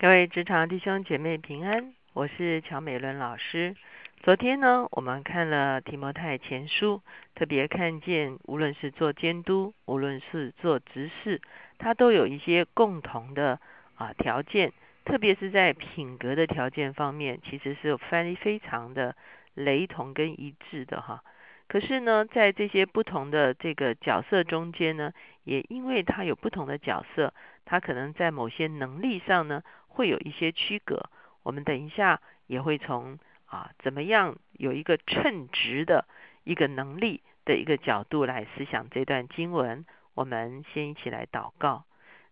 [0.00, 3.74] 各位职场弟兄姐妹平安，我是乔美伦老师。
[4.22, 7.02] 昨天呢，我们看了提摩太前书，
[7.34, 11.40] 特别看见无论是做监督，无论是做执事，
[11.78, 13.58] 他都有一些共同的
[13.96, 14.72] 啊条件，
[15.04, 19.16] 特别是在品格的条件方面，其实是非非常的
[19.54, 21.24] 雷同跟一致的哈。
[21.66, 25.12] 可是呢，在这些不同的这个角色中间呢，
[25.42, 27.34] 也因为他有不同的角色，
[27.66, 31.10] 他可能在某些能力上呢，会有一些区隔。
[31.42, 36.06] 我们等一下也会从啊怎么样有一个称职的
[36.44, 39.84] 一个能力的一个角度来思想这段经文。
[40.14, 41.84] 我们先一起来祷告，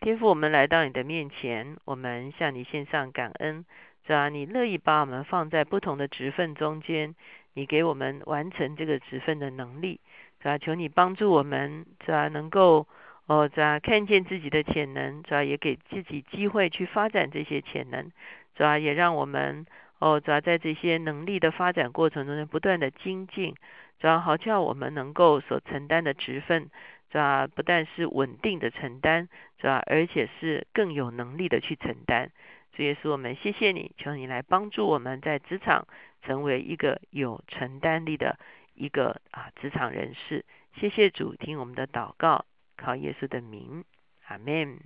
[0.00, 3.64] 天父，我们来到你的面前，我们向你献上感恩，
[4.06, 4.28] 是吧？
[4.28, 7.14] 你乐意把我们放在不同的职分中间。
[7.54, 10.00] 你给我们完成这个职分的能力，
[10.40, 10.56] 是吧？
[10.58, 12.28] 求你帮助我们，是吧？
[12.28, 12.86] 能够
[13.30, 13.78] 哦，是吧？
[13.78, 15.44] 看见自己的潜能，主要？
[15.44, 18.10] 也给自己机会去发展这些潜能，
[18.56, 18.76] 主要？
[18.76, 19.64] 也让我们
[20.00, 20.40] 哦，主要？
[20.40, 23.54] 在这些能力的发展过程中不断的精进，
[24.00, 24.18] 主要？
[24.18, 26.70] 好叫我们能够所承担的职分，
[27.12, 27.46] 是吧？
[27.46, 29.28] 不但是稳定的承担，
[29.60, 29.80] 是吧？
[29.86, 32.32] 而且是更有能力的去承担。
[32.72, 35.86] 这也是我们谢谢你，求你来帮助我们在职场。
[36.22, 38.38] 成为一个有承担力的
[38.74, 40.44] 一个啊职场人士，
[40.74, 42.44] 谢谢主听我们的祷告，
[42.80, 43.84] 靠耶稣的名，
[44.26, 44.78] 阿门。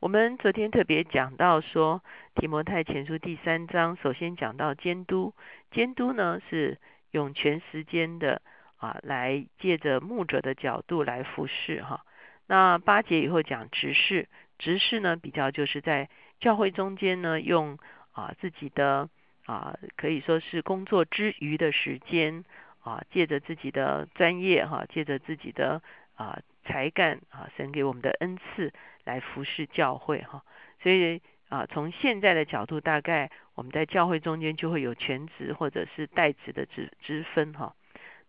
[0.00, 2.02] 我们昨天特别讲到说
[2.34, 5.34] 提摩太前书第三章，首先讲到监督，
[5.70, 6.78] 监督呢是
[7.10, 8.40] 用全时间的
[8.78, 12.04] 啊来借着牧者的角度来服侍哈。
[12.46, 16.08] 那八节以后讲执事，执事呢比较就是在
[16.40, 17.78] 教会中间呢用
[18.12, 19.10] 啊自己的。
[19.44, 22.44] 啊，可以说是工作之余的时间
[22.84, 25.82] 啊，借着自己的专业哈，借着自己的
[26.14, 28.72] 啊才干啊，神给我们的恩赐
[29.04, 30.42] 来服侍教会哈。
[30.82, 37.74] 所以啊，从现在的角度，大概我们在教会中间就会有全职或者是代职的之之分哈。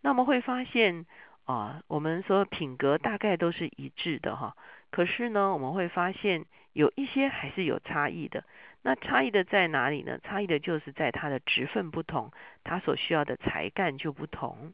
[0.02, 1.06] 那么会发现
[1.46, 4.56] 啊，我们说品格大概都是一致的哈，
[4.92, 8.44] 可是呢，我们会发现有一些还是有差异的。
[8.86, 10.20] 那差异的在哪里呢？
[10.24, 12.32] 差异的就是在他的职分不同，
[12.66, 14.74] 他所需要的才干就不同。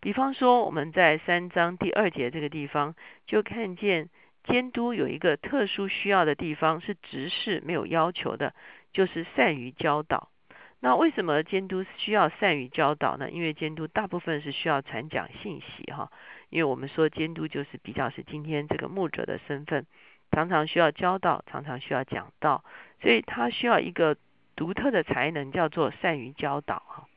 [0.00, 2.94] 比方说，我们在三章第二节这个地方
[3.26, 4.08] 就看见
[4.44, 8.54] 监督有一个特殊需要的地方，是执事没有要求的，
[8.92, 10.28] 就是善于教导。
[10.80, 13.30] 那为什么监督需要善于教导呢？
[13.30, 16.12] 因为监督大部分是需要传讲信息哈。
[16.50, 19.84] 因为我们说监督就是比较是今天这个牧者的身份。
[20.30, 22.62] 常常需要教导，常常需要讲道，
[23.00, 24.16] 所以他需要一个
[24.54, 27.08] 独特的才能，叫做善于教导哈。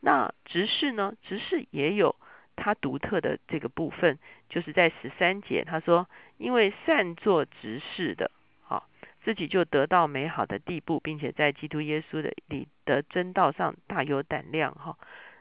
[0.00, 1.14] 那执事呢？
[1.22, 2.16] 执事也有
[2.54, 4.18] 他独特的这个部分，
[4.48, 6.08] 就是在十三节他说，
[6.38, 8.30] 因为善做执事的，
[8.62, 8.88] 好，
[9.24, 14.96] 自己就得到美好的地步，并且在基督耶稣的里的真道上大有胆量哈。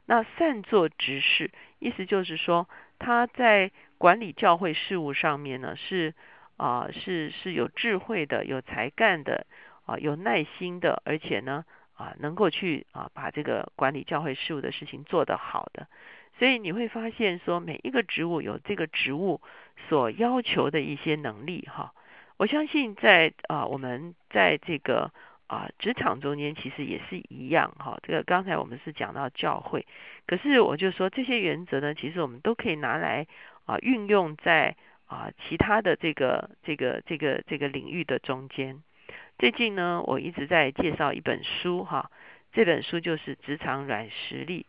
[0.06, 2.68] 那善做执事，意思就是说
[3.00, 6.14] 他在管理教会事务上面呢是。
[6.58, 9.46] 啊，是是有智慧的，有才干的，
[9.86, 15.88] 啊，有耐心的，而且呢，啊，能够去啊把这个管理教会事务的事情做得好的，
[16.38, 19.42] 所以你会发现说，每一个职务有这个职务
[19.88, 21.94] 所要求的一些能力哈。
[22.38, 25.12] 我相信在啊我们在这个
[25.48, 27.98] 啊职场中间其实也是一样哈。
[28.04, 29.86] 这个刚才我们是讲到教会，
[30.28, 33.26] 可是我就说这些原则呢，其实我们都可以拿来
[33.66, 34.76] 啊运用在。
[35.08, 38.82] 啊，其他的这个这个这个这个领域的中间，
[39.38, 42.10] 最近呢，我一直在介绍一本书哈，
[42.54, 44.66] 这本书就是《职场软实力》。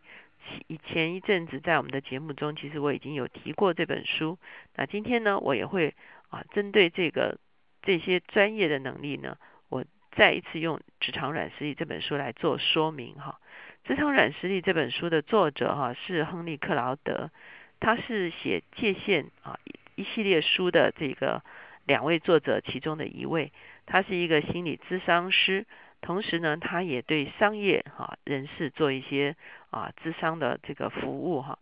[0.67, 4.37] 以前一阵子在我们的节目中，其实我已经有提过这本书。
[4.75, 5.95] 那今天呢，我也会
[6.29, 7.37] 啊，针对这个
[7.81, 9.37] 这些专业的能力呢，
[9.69, 13.39] 我再一次用《职场软实力》这本书来做说明哈。
[13.87, 17.31] 《职场软实力》这本书的作者哈是亨利克劳德，
[17.79, 19.57] 他是写界限啊。
[19.95, 21.41] 一系列书的这个
[21.85, 23.51] 两位作者其中的一位，
[23.87, 25.65] 他是一个心理咨商师，
[26.01, 29.35] 同时呢，他也对商业哈人士做一些
[29.71, 31.57] 啊咨商的这个服务哈。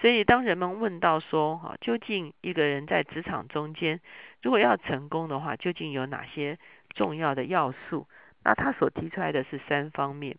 [0.00, 4.00] 所以当人们问到说哈，究竟一个人在职场中间
[4.42, 6.58] 如果要成功的话，究竟有哪些
[6.90, 8.06] 重要的要素？
[8.42, 10.36] 那他所提出来的是三方面。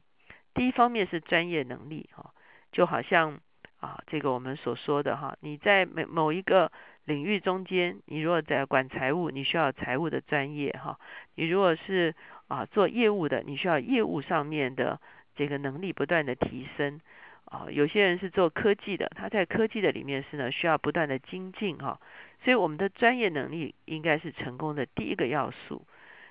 [0.54, 2.31] 第一方面是专业能力哈，
[2.72, 3.39] 就好像
[3.80, 6.72] 啊这个我们所说的哈，你在某某一个
[7.06, 10.98] 领域中间，你如果在管财务，你需要财务的专业哈；
[11.36, 12.13] 你如果是
[12.48, 15.00] 啊做业务的，你需要业务上面的
[15.36, 17.01] 这个能力不断的提升
[17.45, 17.65] 啊。
[17.71, 22.00] 有些人是做科技的，他在科技的里面是呢需要不断的精进哈。
[22.44, 25.86] 所以我们的专业能力应该是成功的第一个要素。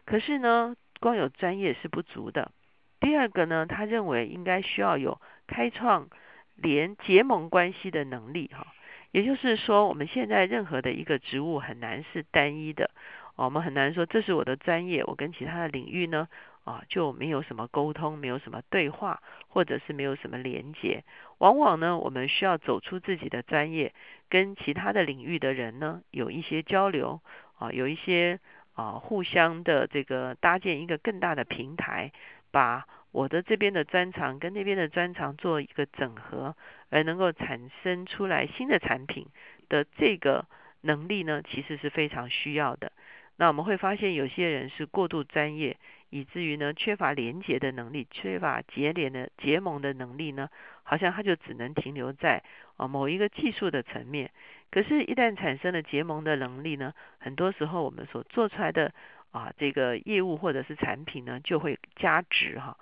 [0.05, 2.51] 可是呢，光有专业是不足的。
[3.01, 6.09] 第二个呢，他认为应该需要有开创
[6.57, 8.67] 连结盟关系的能力哈。
[9.13, 12.91] 也就是说，我们现在任何的一个职务很难是单一的，
[13.37, 16.29] 我们很难说这是我的专业，我跟其他的领域呢
[16.65, 21.03] 啊就没有什么沟通，没有什么对话，或者是没有什么连接。
[21.39, 23.93] 往往呢，我们需要走出自己的专业，
[24.29, 27.21] 跟其他的领域的人呢有一些交流
[27.59, 28.39] 啊，有一些
[28.75, 32.13] 啊互相的这个搭建一个更大的平台，
[32.53, 36.57] 把我的这边的专长跟那边的专长做一个整合。
[36.93, 39.29] 而能够产生出来新的产品
[39.69, 40.45] 的这个
[40.81, 42.91] 能力呢，其实是非常需要的。
[43.37, 45.77] 那我们会发现，有些人是过度专业，
[46.11, 50.49] 以至于呢缺乏连结的能力，缺乏结连的结盟的能力呢，
[50.83, 52.43] 好像他就只能停留在
[52.77, 54.33] 啊某一个技术的层面。
[54.73, 58.93] 可是，一旦产生了结盟的能力呢，很多时候我们所做出来的
[59.31, 62.77] 啊这个业务或者是产品呢，就会加值哈。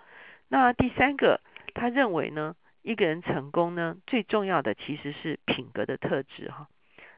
[0.49, 1.41] 那第三个，
[1.75, 2.55] 他认为呢？
[2.83, 6.69] 一个人成功呢，最重要的其实是品格的特质哈。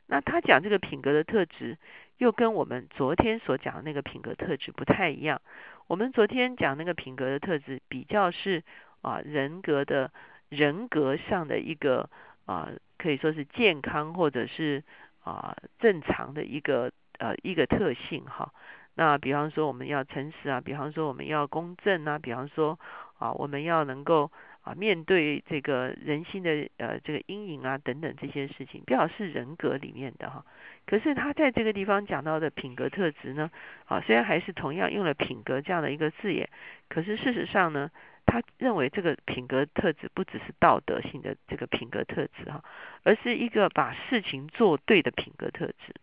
[0.07, 1.79] 那他讲这个品格的特质，
[2.19, 5.41] 又跟我们昨天所讲的那个品格特质不太一样。
[5.87, 8.65] 我们昨天讲那个品格的特质，比较是
[9.03, 10.11] 啊人格的
[10.49, 12.11] 人格上的一个
[12.47, 14.83] 啊，可以说是健康或者是
[15.23, 18.53] 啊正常的一个呃一个特性哈。
[18.97, 22.81] 那比方说我们要诚实啊，比方说我们要公正啊，比方说
[23.21, 24.33] 啊我们要能够。
[24.63, 30.45] 啊，面对这个人心的呃这个阴影啊等等这些事情，比较是人格里面的哈。
[30.85, 33.51] 可是他在这个地方讲到的品格特质呢，
[33.87, 36.51] 啊虽然还是同样用了品格这样的一个字眼，
[36.91, 37.91] 可是事实上呢，
[38.27, 42.63] 他认为这个品格特质不只是道德性的这个品格特质哈，
[43.03, 45.95] 而是一个把事情做对的品格特质。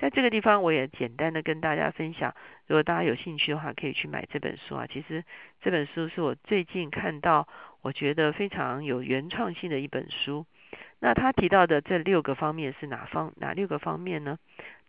[0.00, 2.34] 在这个地方，我也简单的跟大家分享，
[2.66, 4.86] 如果大家有兴趣的话，可以去买这本书啊。
[4.90, 5.22] 其实
[5.60, 7.46] 这本书是我最近看到。
[7.82, 10.44] 我觉得非常有原创性的一本书。
[10.98, 14.38] 那他提到的这六个方面是哪方哪六个方面呢？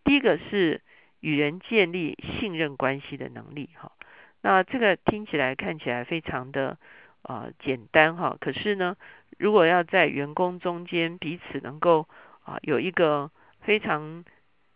[0.03, 0.81] 第一个是
[1.21, 3.93] 与人建立信任关系的能力，哈。
[4.41, 6.77] 那这个听起来看起来非常的
[7.21, 8.97] 啊简单哈，可是呢，
[9.37, 12.09] 如果要在员工中间彼此能够
[12.43, 13.31] 啊有一个
[13.61, 14.25] 非常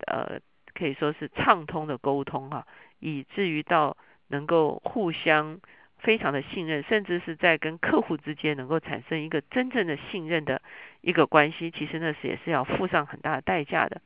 [0.07, 0.39] 呃
[0.73, 2.67] 可以说是畅通的沟通哈，
[2.99, 3.97] 以至于到
[4.27, 5.59] 能够互相。
[5.97, 10.61] 非常的信任，甚至是在跟客户之间能够产生一个真正的信任的
[11.01, 14.01] 一个关系，其实那是也是要付上很大的代价的。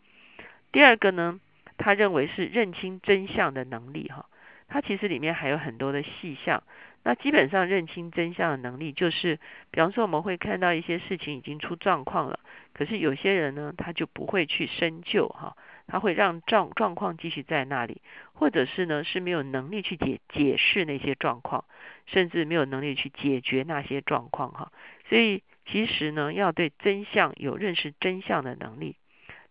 [0.71, 1.41] 第二个呢，
[1.77, 4.27] 他认为是认清真相的能力哈，
[4.69, 6.63] 他其实里面还有很多的细项。
[7.03, 9.37] 那基本上认清真相的能力，就是
[9.69, 12.39] 比方说我们会看到一些事情已经出状况了，
[12.71, 15.57] 可是有些人呢，他就不会去深究哈。
[15.91, 18.03] 他会让状状况继续在那里，
[18.33, 21.65] 或者是呢是没有能力去解解释那些状况，
[22.05, 24.71] 甚至没有能力去解决那些状况哈。
[25.09, 28.97] 所以其实呢要对真相有认识真相的能力。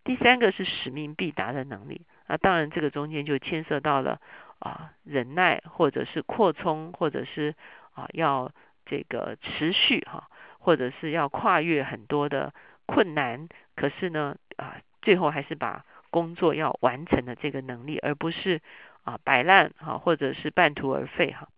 [0.05, 4.21] 第三个是使命必达的能力啊，当然这个中间就牵涉到了
[4.59, 7.53] 啊忍耐，或者是扩充，或者是
[7.91, 8.49] 啊要
[8.85, 12.53] 这个持续哈，或者是要跨越很多的
[12.85, 15.83] 困难，可是呢啊最后还是把。
[16.09, 18.61] 工作要完成的这个能力，而不是
[19.03, 21.49] 啊摆烂哈，或者是半途而废哈。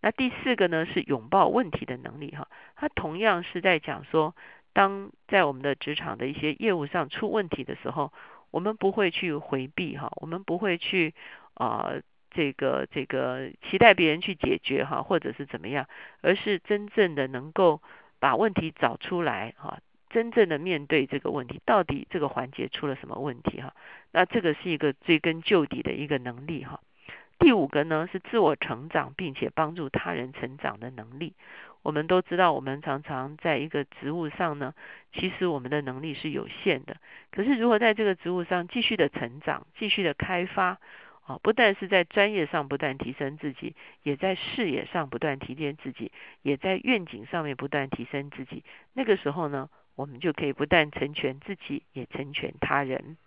[0.00, 4.34] 那第四个呢是拥抱问题的能力哈，它同样是在讲说，
[4.72, 8.12] 当在我们的职场的一些业务上出问题的时候，
[8.50, 11.14] 我们不会去回避哈，我们不会去
[11.54, 11.92] 啊
[12.30, 15.86] 这个这个期待别人去解决哈，或者是怎么样，
[16.22, 17.82] 而是真正的能够
[18.18, 19.80] 把问题找出来哈。
[20.10, 23.72] 真正的面对这个问题，到底这个环节出了什么问题哈？
[24.10, 26.80] 那这个是一个追根究底的一个能力哈。
[27.38, 31.32] 第五个呢是自我成长，并且帮助他人成长的能力。
[31.82, 34.74] 我们都知道，我们常常在一个职务上呢，
[35.14, 36.96] 其实我们的能力是有限的。
[37.30, 40.78] 可是如果在这个职务上继续的成长，继续的开发
[41.24, 46.12] 啊，不但是在专业上不断提升自己，也在视野上不断提炼自己，
[46.42, 48.64] 也在愿景上面不断提升自己。
[48.92, 49.70] 那个时候呢？
[50.00, 53.18] 我们就可以不但成全自己，也成全他人。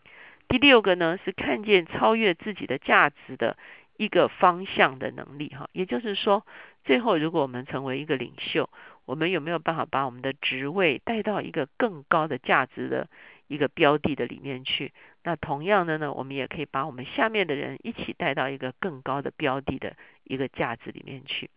[0.47, 3.55] 第六个呢，是看见超越自己的价值的
[3.95, 5.49] 一个方向的能力。
[5.49, 6.47] 哈，也就是说，
[6.83, 8.67] 最后如果我们成为一个领袖，
[9.05, 13.07] 我们有没有办法把我们的职位带到一个更高的价值的
[13.47, 14.93] 一个标的的里面去？
[15.23, 21.51] 那同样的呢，我们也可以把我们下面的人一起带到一个更高的标的的一个价值里面去。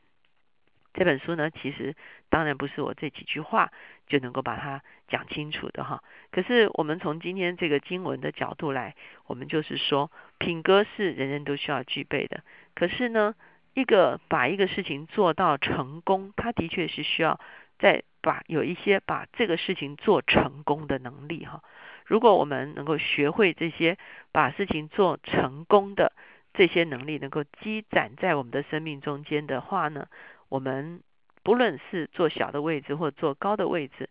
[0.96, 1.94] 这本书呢，其实
[2.30, 3.70] 当然不是我这几句话
[4.06, 6.02] 就能够把它讲清楚的哈。
[6.32, 12.42] 可是我们从今天这个经文的角度来，我们就是说，品格是人人都需要具备的。
[12.74, 13.34] 可是呢，
[13.74, 17.38] 一个把一个事情做到成功，他的确是需要
[17.78, 21.62] 在把有一些把这个事情做成功的能力哈。
[22.06, 23.98] 如果我们能够学会这些
[24.32, 26.12] 把事情做成功的
[26.54, 30.06] 这些能力，能够积攒在我们的生命中间的话呢，
[30.48, 31.02] 我们
[31.42, 34.08] 不论是做小的位置或做高的位置，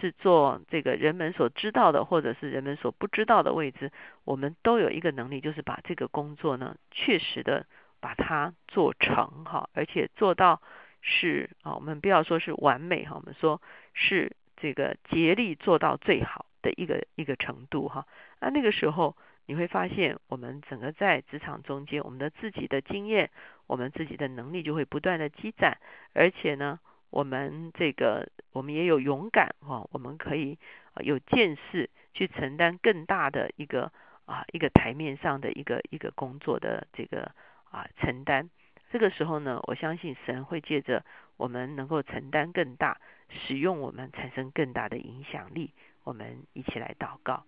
[0.00, 3.90] 是做这个人们所知道的或者是人们所不知道的位置，
[4.24, 7.66] 我们都有一个能力，就是把这个工作呢，确实的
[8.00, 10.60] 把它做成哈，而且做到
[11.00, 13.60] 是啊，我们不要说是完美哈，我们说
[13.94, 16.46] 是这个竭力做到最好。
[16.60, 18.04] 的一个一个程度哈，
[18.40, 19.16] 那那个时候
[19.46, 23.30] 你会发现，我们整个在职场中间，我们的自己的经验，
[23.68, 25.78] 我们自己的能力就会不断的积攒，
[26.12, 30.58] 而且呢，我们这个我们也有勇敢哈，我们可以
[30.96, 33.92] 有见识去承担更大的一个
[34.24, 37.30] 啊一个台面上的一个一个工作的这个
[37.70, 38.50] 啊承担。
[38.90, 41.04] 这个时候呢，我相信神会借着
[41.36, 42.98] 我们能够承担更大，
[43.28, 45.72] 使用我们产生更大的影响力。
[46.04, 47.44] 我们一起来祷告。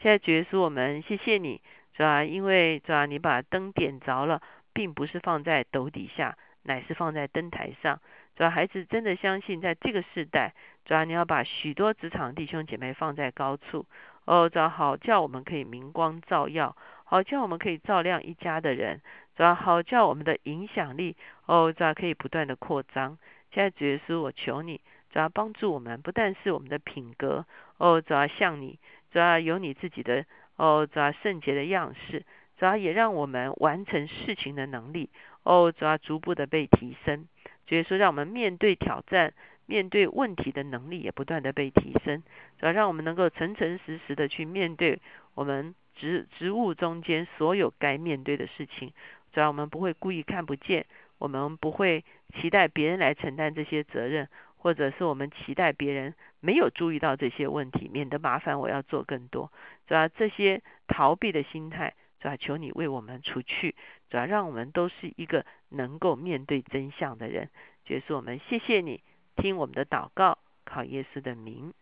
[0.00, 1.60] 现在主耶稣，我们谢谢你，
[1.96, 2.24] 是吧？
[2.24, 3.06] 因为是吧？
[3.06, 8.00] 你把灯点着了，并不是放在斗底下，乃是放在灯台上。
[8.36, 13.86] 主要孩子真的相信，在这个时代，主要你要把许多职场弟兄姐妹放在高处。
[14.24, 19.00] 哦，主要好叫我们可以明光照耀，好叫我们可以照亮一家的人。
[19.36, 23.18] 主要好叫我们的影响力，哦，主要可以不断的扩张。
[23.52, 24.80] 现在主耶稣，我求你。
[25.12, 27.44] 主要帮助我们，不但是我们的品格
[27.78, 28.78] 哦，主要像你，
[29.10, 30.24] 主要有你自己的
[30.54, 32.24] 哦，主要圣洁的样式，
[32.60, 35.08] 主要也让我们完成事情的能力
[35.44, 37.26] 哦，主要逐步的被提升。
[37.66, 39.32] 所以说，让我们面对挑战、
[39.64, 42.22] 面对问题的能力也不断的被提升。
[42.58, 45.00] 主要让我们能够诚诚实实的去面对
[45.34, 48.92] 我们职职务中间所有该面对的事情。
[49.32, 50.84] 主要我们不会故意看不见，
[51.16, 54.28] 我们不会期待别人来承担这些责任。
[54.62, 59.50] 或者是我们期待别人没有注意到这些问题，免得麻烦我要做更多，
[59.88, 63.74] 主要这些逃避的心态，主要求你为我们除去，
[64.08, 67.48] 主要让我们都是一个能够面对真相的人。
[67.84, 69.02] 结束我们，谢谢你
[69.36, 71.72] 听我们的祷告，靠耶稣的名，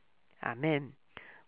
[0.41, 0.93] 阿门。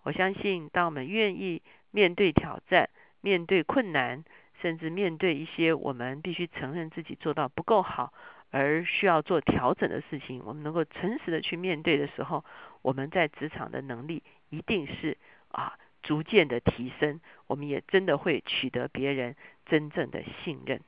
[0.02, 4.24] 我相信，当我们愿意面对挑战、面对困难，
[4.60, 8.12] 甚至面对一些我们必须承认自己做到不够好。
[8.52, 12.44] 而需要做调整的事情，我们能够诚实的去面对的时候，
[12.82, 15.16] 我们在职场的能力一定是
[15.52, 20.80] 啊逐渐的提升，我们也真的会取得别人真正的信任。